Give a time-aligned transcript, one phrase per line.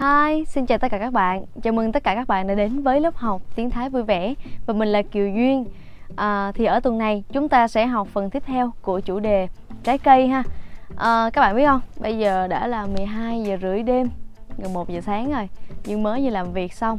[0.00, 1.44] Hi, xin chào tất cả các bạn.
[1.62, 4.34] Chào mừng tất cả các bạn đã đến với lớp học tiếng Thái vui vẻ
[4.66, 5.64] và mình là Kiều Duyên.
[6.16, 9.48] À, thì ở tuần này chúng ta sẽ học phần tiếp theo của chủ đề
[9.84, 10.42] trái cây ha.
[10.96, 11.80] À, các bạn biết không?
[12.00, 14.08] Bây giờ đã là 12 giờ rưỡi đêm,
[14.58, 15.48] gần 1 giờ sáng rồi.
[15.84, 16.98] Nhưng mới vừa làm việc xong.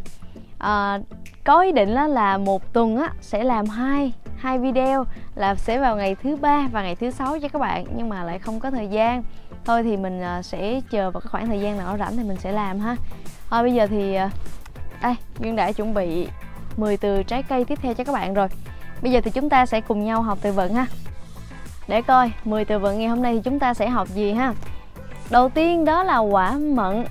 [0.60, 1.00] À,
[1.44, 5.80] có ý định là, là một tuần á sẽ làm hai hai video là sẽ
[5.80, 8.60] vào ngày thứ ba và ngày thứ sáu cho các bạn nhưng mà lại không
[8.60, 9.24] có thời gian.
[9.66, 12.38] Thôi thì mình ờ, sẽ chờ vào cái khoảng thời gian nào rảnh thì mình
[12.38, 12.96] sẽ làm ha.
[13.50, 14.30] Thôi bây giờ thì ờ,
[15.02, 16.28] đây duyên đã chuẩn bị
[16.78, 18.48] 10 từ trái cây tiếp theo cho các bạn rồi.
[19.02, 20.86] Bây giờ thì chúng ta sẽ cùng nhau học từ vựng ha.
[21.88, 24.54] Để coi 10 từ vựng ngày hôm nay thì chúng ta sẽ học gì ha?
[25.30, 27.06] Đầu tiên đó là quả mận.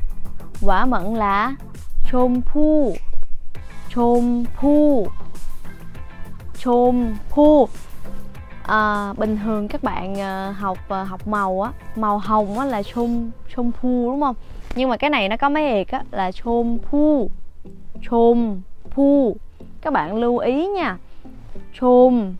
[0.62, 1.54] Quả mận là
[2.12, 2.94] chôm pu
[3.96, 4.44] chôm
[6.58, 7.14] chôm
[8.62, 12.82] à, bình thường các bạn à, học à, học màu á màu hồng á là
[12.82, 14.34] chôm chôm phu đúng không?
[14.74, 17.30] Nhưng mà cái này nó có mấy ệt á là chôm phu.
[18.10, 19.36] Chôm phu.
[19.80, 20.98] Các bạn lưu ý nha.
[21.80, 22.34] Chôm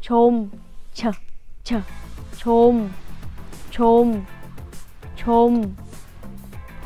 [0.00, 0.48] chôm
[0.94, 1.10] chờ
[1.64, 1.80] chờ
[2.44, 2.88] chôm
[3.70, 4.14] chôm
[5.24, 5.62] chôm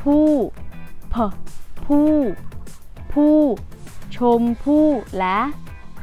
[0.03, 0.53] phu
[1.11, 1.31] phờ
[1.75, 2.33] phu
[3.19, 3.58] phu,
[4.11, 5.50] chôm phu là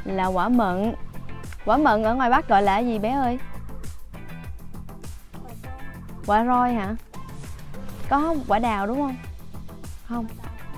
[0.06, 0.94] là quả mận.
[1.66, 3.40] Quả mận ở ngoài bắc gọi là gì bé ơi?
[6.28, 6.96] Quả roi hả?
[8.10, 9.16] Có không quả đào đúng không?
[10.08, 10.26] Không.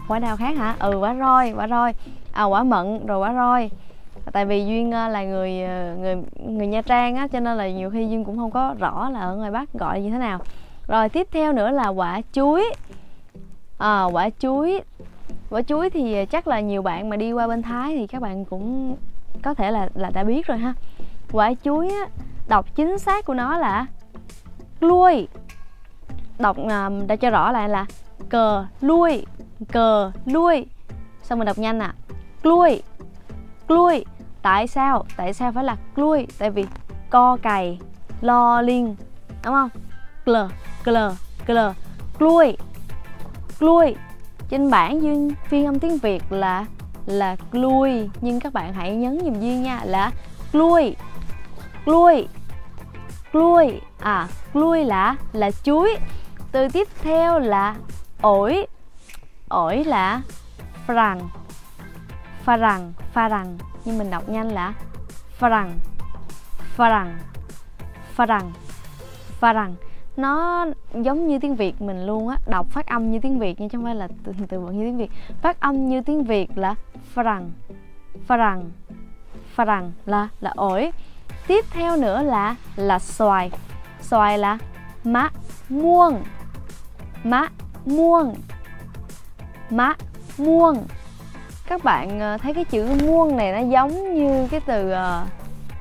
[0.08, 0.76] Quả đào khác hả?
[0.80, 1.94] Ừ quả roi quả roi.
[2.32, 3.70] À quả mận rồi quả roi.
[4.32, 6.16] Tại vì duyên ờ, là người ờ, người
[6.48, 9.20] người nha trang á cho nên là nhiều khi duyên cũng không có rõ là
[9.20, 10.40] ở ngoài bắc gọi như thế nào.
[10.88, 12.74] Rồi tiếp theo nữa là quả chuối.
[13.78, 14.82] À, quả chuối
[15.50, 18.46] quả chuối thì chắc là nhiều bạn mà đi qua bên thái thì các bạn
[18.46, 18.98] cũng
[19.44, 20.74] có thể là là đã biết rồi ha.
[21.32, 22.08] Quả chuối á,
[22.48, 23.86] đọc chính xác của nó là
[24.80, 25.28] lui
[26.40, 27.86] đọc à, đã cho rõ lại là
[28.30, 29.26] cờ lui
[29.72, 30.66] cờ lui
[31.24, 31.94] xong mình đọc nhanh à
[32.44, 32.82] lui
[33.68, 34.06] lui
[34.42, 35.06] tại sao?
[35.18, 36.66] Tại sao phải là lui tại vì
[37.10, 37.80] co cày
[38.22, 38.96] lo liên
[39.44, 39.70] đúng không?
[40.26, 40.36] Cl
[40.84, 40.98] cl
[41.46, 41.58] cl
[42.20, 42.58] lui
[43.60, 43.96] lui
[44.50, 46.66] trên bảng duyên phiên âm tiếng việt là
[47.06, 50.12] là lui nhưng các bạn hãy nhấn dùm duyên nha, là
[50.54, 50.96] lui
[51.86, 52.28] lui
[53.34, 55.98] lui à lui là là chuối.
[56.52, 57.76] Từ tiếp theo là
[58.22, 58.68] ổi.
[59.50, 60.22] Ổi là
[60.88, 61.30] phẳng.
[62.44, 63.58] Phẳng phẳng.
[63.86, 64.74] Nhưng mình đọc nhanh là
[65.38, 65.80] phẳng.
[66.76, 67.18] Phẳng.
[68.16, 68.52] Phẳng.
[69.40, 69.76] Phẳng
[70.18, 73.70] nó giống như tiếng việt mình luôn á đọc phát âm như tiếng việt nhưng
[73.70, 75.12] không phải là từ, từ vựng như tiếng việt.
[75.42, 76.76] Phát âm như tiếng việt là
[77.14, 77.52] phẳng
[78.26, 78.72] phẳng
[79.56, 80.92] phẳng là là ổi.
[81.48, 83.52] Tiếp theo nữa là là xoài.
[84.02, 84.58] Xoài là
[85.04, 85.30] má
[85.70, 86.24] muông
[87.24, 87.48] má
[87.86, 88.36] muông
[89.70, 89.94] má
[90.38, 90.84] muông.
[91.68, 95.28] Các bạn ờ, thấy cái chữ muông này nó giống như cái từ uh,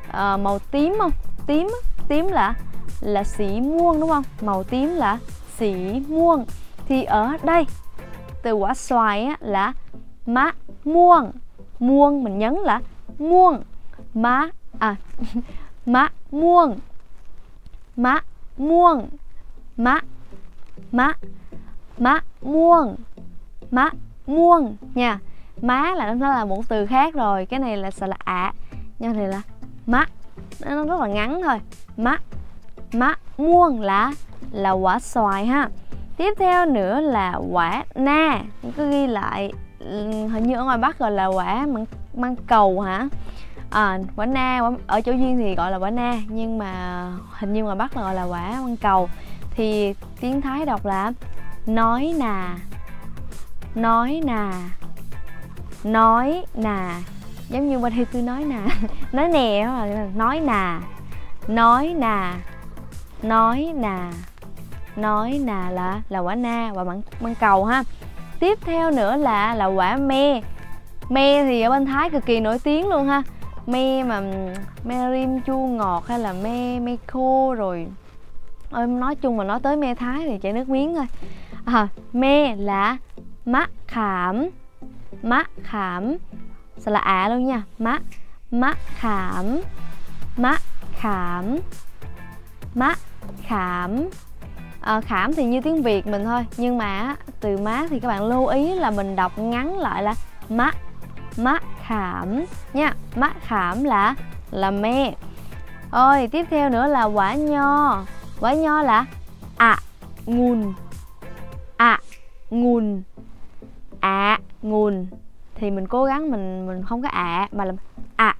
[0.08, 1.12] uh, màu tím không?
[1.46, 1.68] Tím
[2.08, 2.54] tím là
[3.00, 4.24] là sĩ muông đúng không?
[4.40, 5.18] Màu tím là
[5.58, 6.46] sĩ muông.
[6.88, 7.66] Thì ở đây
[8.42, 9.72] từ quả xoài á, là
[10.26, 10.52] má
[10.84, 11.32] muông.
[11.78, 12.80] Muông mình nhấn là
[13.18, 13.62] muông.
[14.14, 14.48] Má
[14.78, 14.96] à
[15.86, 16.78] má muông.
[17.96, 18.20] Má
[18.58, 19.08] muông.
[19.76, 20.00] Má
[20.92, 21.12] má
[21.98, 22.96] má muông.
[23.70, 23.90] Má
[24.26, 25.18] muông nha.
[25.62, 27.46] Má là nó là một từ khác rồi.
[27.46, 28.52] Cái này là sợ là ạ à.
[28.98, 29.42] nhưng này là
[29.86, 30.04] má.
[30.60, 31.60] Nó rất là ngắn thôi.
[31.96, 32.18] Má
[32.96, 34.12] Mã muông là
[34.50, 35.68] là quả xoài ha.
[36.16, 38.40] Tiếp theo nữa là quả na.
[38.76, 41.84] Cứ ghi lại ừ, hình như ở ngoài bắc gọi là quả măng,
[42.14, 43.08] măng cầu hả?
[43.70, 46.72] À, quả na quả, ở chỗ duyên thì gọi là quả na nhưng mà
[47.30, 49.08] hình như ngoài bắc là gọi là quả măng cầu.
[49.50, 51.12] Thì tiếng thái đọc là
[51.66, 52.56] nói nà
[53.74, 54.52] nói nà
[55.84, 57.00] nói nà.
[57.48, 58.60] Giống như bên đây tôi nói nà
[59.12, 59.68] nói nè
[60.14, 60.80] nói nà
[61.48, 62.34] nói nà
[63.22, 64.12] nói nà
[64.96, 67.82] nói nà là là quả na quả măng, măng cầu ha.
[68.40, 70.40] Tiếp theo nữa là là quả me.
[71.08, 73.22] Me thì ở bên thái cực kỳ nổi tiếng luôn ha.
[73.66, 74.20] Me mà
[74.84, 77.86] me rim chua ngọt hay là me me khô rồi
[78.70, 81.06] ơi nói chung mà nói tới me thái thì chảy nước miếng thôi.
[81.64, 82.96] À, me là
[83.44, 84.48] má khảm
[85.22, 86.16] má khảm
[86.78, 87.62] sẽ là ạ luôn nha.
[87.78, 87.98] Má
[88.50, 89.60] má khảm
[90.36, 90.56] má
[90.92, 91.56] khảm
[92.76, 92.94] má
[93.42, 94.08] khảm.
[94.80, 98.24] À, khảm thì như tiếng việt mình thôi nhưng mà từ má thì các bạn
[98.24, 100.14] lưu ý là mình đọc ngắn lại là
[100.48, 100.70] má
[101.36, 102.94] má khảm nha.
[103.16, 104.14] Má khảm là
[104.50, 105.14] là me.
[105.90, 108.04] Ôi tiếp theo nữa là quả nho.
[108.40, 109.04] Quả nho là
[109.56, 109.78] ạ à,
[110.26, 110.72] ngùn
[111.76, 111.98] ạ à,
[112.50, 113.02] nguồn.
[114.00, 115.06] Ạ nguồn.
[115.54, 117.76] Thì mình cố gắng mình mình không có ạ mà làm
[118.16, 118.34] ạ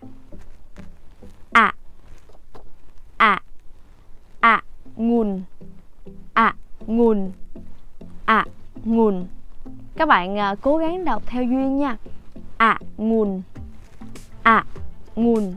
[1.52, 1.72] ạ
[4.40, 4.62] ạ
[5.06, 5.42] ạ nguồn.
[6.34, 6.54] Ạ
[6.86, 7.32] nguồn.
[8.26, 8.44] Ngùn
[8.84, 9.26] nguồn.
[9.96, 11.96] Các bạn à, cố gắng đọc theo duyên nha.
[12.56, 13.42] Ạ nguồn.
[14.42, 14.64] Ạ
[15.16, 15.54] nguồn.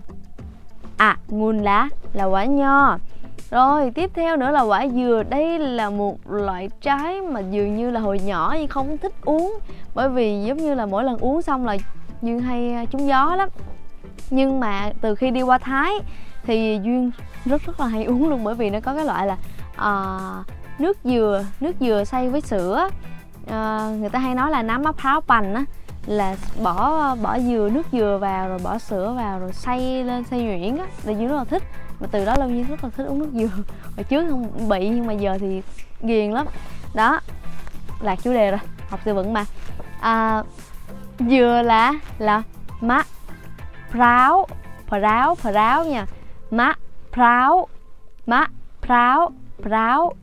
[0.98, 2.98] Ạ nguồn lá là quả nho.
[3.52, 5.24] Rồi tiếp theo nữa là quả dừa.
[5.30, 9.60] Đây là một loại trái mà dường như là hồi nhỏ nhưng không thích uống.
[9.96, 11.78] Bởi vì giống như là mỗi lần uống xong là
[12.22, 13.50] Duyên hay trúng gió lắm.
[14.30, 15.92] Nhưng mà từ khi đi qua Thái
[16.44, 17.12] Thì Duyên
[17.46, 19.38] rất rất là hay uống luôn Bởi vì nó có cái loại là
[20.40, 20.46] uh,
[20.80, 22.90] nước dừa Nước dừa xay với sữa.
[23.44, 25.66] Uh, Người ta hay nói là nắm mắc pháo pành á
[26.06, 30.42] là bỏ bỏ dừa nước dừa vào rồi bỏ sữa vào rồi xay lên xay
[30.42, 31.64] nhuyễn á là duyên rất là thích.
[32.00, 33.64] Mà từ đó lâu nhiên rất là thích uống nước dừa.
[33.96, 35.62] Hồi trước không bị nhưng mà giờ thì
[36.02, 36.46] ghiền lắm.
[36.94, 37.20] Đó
[38.02, 38.60] lạc chủ đề rồi
[38.90, 39.46] học từ vựng mà.
[40.02, 40.44] À,
[41.20, 42.44] dừa là là
[42.82, 43.08] mát
[43.92, 44.48] práo
[44.88, 46.06] práo práo nha.
[46.52, 46.74] Má,
[47.12, 47.68] práo
[48.26, 48.48] má,
[48.82, 49.32] práo
[49.64, 50.14] práo,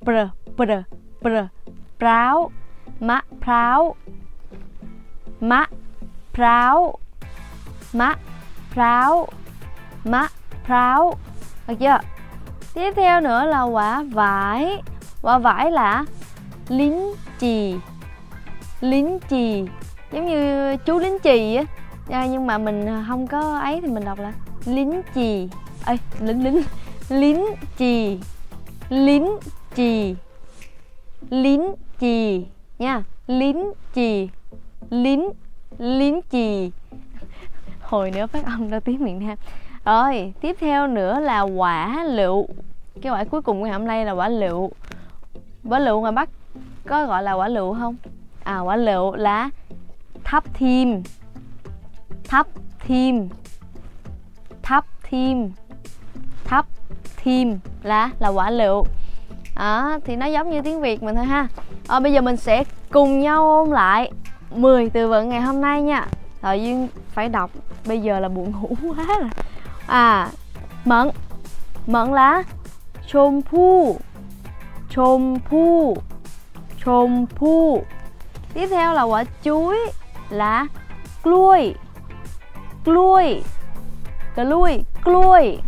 [0.00, 0.10] pr
[0.56, 0.70] pr
[1.20, 1.28] pr,
[1.98, 2.50] práo,
[3.00, 3.94] má práo
[5.40, 5.66] má
[6.32, 6.98] práo
[7.92, 8.14] má
[8.74, 9.28] práo,
[10.04, 10.28] má
[10.64, 11.14] pháo
[11.68, 11.98] được chưa?
[12.74, 14.82] Tiếp theo nữa là quả vải.
[15.22, 16.04] Quả vải là
[16.68, 17.74] lính chì.
[18.80, 19.64] Lính chì.
[20.12, 21.64] Giống như chú lính chì á
[22.10, 24.32] à, nhưng mà mình ờ, không có ấy thì mình đọc là
[24.64, 25.48] lính chì.
[25.84, 26.62] Ơi lính lính
[27.08, 27.46] lính
[27.78, 28.18] chì.
[28.88, 29.38] Lính
[29.76, 30.14] chì.
[31.30, 32.46] Lính chì
[32.78, 33.02] nha.
[33.26, 34.28] Lính chì.
[34.90, 35.28] Lính
[35.78, 36.70] lính chì.
[37.82, 39.38] Hồi nữa phát âm ra tiếng miền nam
[39.84, 42.46] rồi tiếp theo nữa là quả lựu.
[43.02, 44.70] Cái quả cuối cùng của ngày hôm nay là quả lựu.
[45.68, 46.28] Quả lựu ngoài bắc
[46.86, 47.96] có gọi là quả lựu không?
[48.44, 49.50] À quả lựu là
[50.24, 51.02] thắp thêm
[52.28, 52.46] thắp
[52.78, 53.28] thêm
[54.62, 55.50] thắp thêm
[56.44, 56.66] thắp
[57.16, 58.84] thêm là là quả lựu
[59.54, 61.46] à, thì nó giống như tiếng việt mình thôi ha.
[61.88, 64.12] À, bây giờ mình sẽ cùng nhau ôn lại
[64.50, 66.06] 10 từ vựng ngày hôm nay nha.
[66.42, 67.50] Rồi duyên phải đọc.
[67.86, 69.30] Bây giờ là buồn ngủ quá rồi.
[69.86, 70.28] À
[70.84, 71.10] mận
[71.86, 72.42] mận là
[73.06, 73.96] chôm pu
[74.90, 75.96] chôm pu
[76.84, 77.84] chôm pu
[78.54, 79.76] tiếp theo là quả chuối
[80.30, 80.66] là
[82.84, 83.42] gluôi
[84.36, 85.58] gluôi gluôi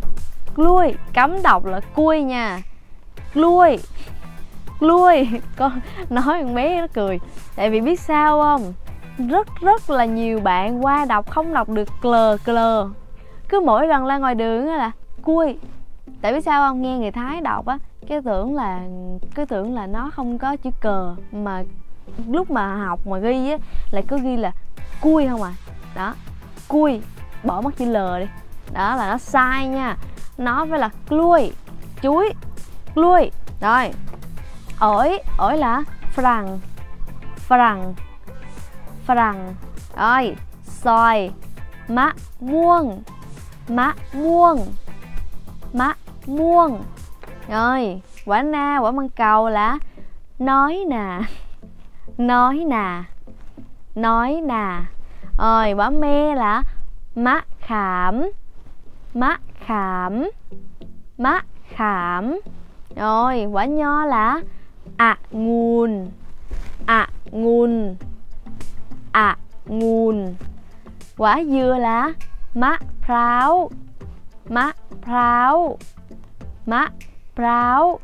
[0.54, 2.60] gluôi cấm đọc là cui nha.
[3.34, 3.78] Gluôi
[4.80, 5.80] gluôi con
[6.10, 7.20] nói con bé nó cười.
[7.56, 8.72] Tại vì biết sao không?
[9.28, 12.88] Rất rất là nhiều bạn qua đọc không đọc được clờ clờ
[13.48, 14.90] cứ mỗi lần ra ngoài đường là
[15.22, 15.56] cui.
[16.20, 16.82] Tại biết sao không?
[16.82, 17.78] Nghe người thái đọc á,
[18.08, 18.80] cái tưởng là,
[19.34, 21.62] cái tưởng là nó không có chữ cờ mà
[22.28, 23.56] lúc mà học mà ghi á
[23.90, 24.52] lại cứ ghi là
[25.00, 25.52] cui không à.
[25.94, 26.14] Đó
[26.68, 27.00] cui,
[27.42, 28.26] bỏ mất chữ l đi.
[28.72, 29.96] Đó là nó sai nha.
[30.38, 31.52] Nó phải là lui
[32.02, 32.34] chuối
[32.94, 33.30] lui
[33.60, 33.92] rồi.
[34.80, 35.82] Ổi ổi là
[36.12, 36.58] phẳng
[37.36, 37.94] phẳng
[39.06, 39.54] phẳng.
[39.96, 40.36] Rồi.
[40.64, 41.30] Xoài,
[41.88, 43.02] mã muông
[43.68, 44.66] mã muông
[45.72, 45.92] mã
[46.26, 46.82] muông.
[47.48, 48.02] Rồi.
[48.26, 49.78] Quả na, quả măng cầu là
[50.38, 51.20] nói nà
[52.18, 53.04] nói nà
[53.94, 54.86] nói nà.
[55.38, 56.62] Rồi quả me là
[57.14, 58.30] mắc khảm
[59.14, 60.30] Mắc khảm
[61.18, 62.38] Mắc khảm.
[62.96, 64.40] Rồi quả nho là
[64.96, 66.10] ạ à, nguồn
[66.86, 67.96] ạ à, nguồn
[69.12, 69.36] ạ à,
[69.66, 70.34] nguồn.
[71.16, 72.12] Quả dừa là
[72.54, 73.70] mắc práo
[74.48, 75.78] mắc práo
[76.66, 76.92] mắc
[77.36, 78.00] práo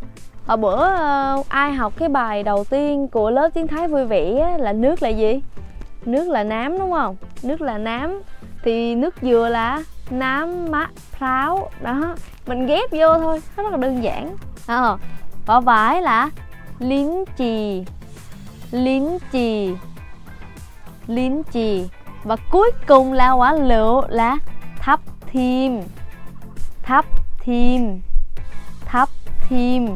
[0.47, 4.57] hồi bữa ờ, ai học cái bài đầu tiên của lớp tiếng thái vui vẻ
[4.61, 5.41] là nước là gì?
[6.05, 7.17] Nước là nám đúng không?
[7.43, 8.23] Nước là nám.
[8.63, 11.71] Thì nước dừa là nám má pháo.
[11.83, 12.15] Đó.
[12.47, 13.41] Mình ghép vô thôi.
[13.57, 14.37] Nó rất là đơn giản.
[14.67, 14.93] Ờ.
[14.93, 14.99] À,
[15.47, 16.31] quả vải là
[16.79, 17.85] lín chì.
[18.71, 19.75] Lín chì.
[21.07, 21.89] Lín chì.
[22.25, 24.37] Và cuối cùng là quả lựu là
[24.79, 25.01] thắp
[25.33, 25.83] thêm
[26.83, 27.05] thắp
[27.41, 28.01] thêm
[28.85, 29.09] thắp
[29.49, 29.89] thêm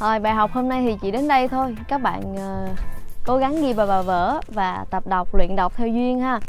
[0.00, 1.76] Rồi bài học hôm nay thì chỉ đến đây thôi.
[1.88, 2.78] Các bạn uh,
[3.26, 6.40] cố gắng ghi vào bài vở và tập đọc, luyện đọc theo Duyên ha.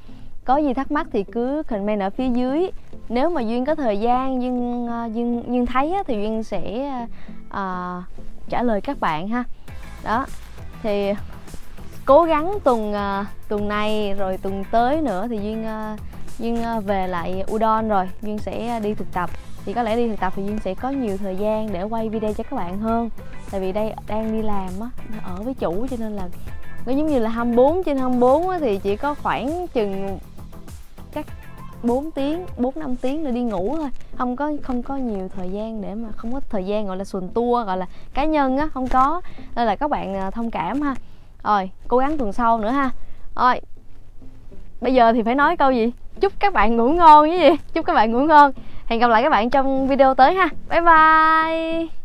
[0.45, 2.71] Có gì thắc mắc thì cứ comment ở phía dưới.
[3.09, 6.91] Nếu mà Duyên có thời gian, Duyên, uh, Duyên, Duyên thấy á, thì Duyên sẽ
[7.47, 8.03] uh,
[8.49, 9.43] trả lời các bạn ha.
[10.03, 10.25] Đó
[10.83, 11.13] Thì
[12.05, 15.99] cố gắng tuần uh, tuần này rồi tuần tới nữa thì duyên uh,
[16.39, 18.09] duyên về lại udon rồi.
[18.21, 19.29] Duyên sẽ đi thực tập
[19.65, 22.09] thì có lẽ đi thực tập thì duyên sẽ có nhiều thời gian để quay
[22.09, 23.09] video cho các bạn hơn.
[23.51, 24.89] Tại vì đây đang đi làm á
[25.23, 26.27] ở với chủ cho nên là
[26.85, 30.19] nó giống như là 24 trên 24 á, thì chỉ có khoảng chừng
[31.15, 31.25] chắc
[31.83, 33.89] 4 tiếng 4 5 tiếng để đi ngủ thôi.
[34.17, 37.03] Không có không có nhiều thời gian để mà không có thời gian gọi là
[37.03, 39.21] xuồng tour gọi là cá nhân á không có.
[39.55, 40.95] Nên là các bạn à, thông cảm ha.
[41.43, 42.89] Rồi cố gắng tuần sau nữa ha.
[43.35, 43.61] Rồi
[44.81, 45.91] bây giờ thì phải nói câu gì?
[46.21, 47.49] Chúc các bạn ngủ ngon với gì?
[47.73, 48.51] Chúc các bạn ngủ ngon
[48.91, 50.49] hẹn gặp lại các bạn trong video tới ha.
[50.69, 52.00] Bye bye.